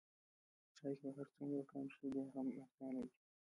[0.75, 3.15] چای که هر څومره کم شي بیا هم ارزانه دی.